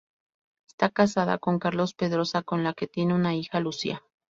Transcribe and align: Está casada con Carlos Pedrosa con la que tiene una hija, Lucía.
Está 0.67 0.89
casada 0.89 1.37
con 1.37 1.59
Carlos 1.59 1.93
Pedrosa 1.93 2.41
con 2.41 2.63
la 2.63 2.73
que 2.73 2.87
tiene 2.87 3.13
una 3.13 3.35
hija, 3.35 3.59
Lucía. 3.59 4.01